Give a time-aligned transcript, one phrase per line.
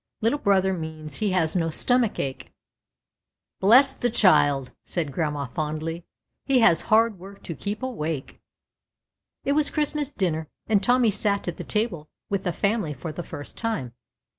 [0.21, 2.51] Little brother means he has no stomach ache."
[3.59, 6.03] Bless the child!" said grandma, fondly,
[6.43, 8.39] he has hard work to keep awake."
[9.43, 13.21] It was Christmas dinner, and Tommy sat at the table with the family for the
[13.21, 13.93] first time.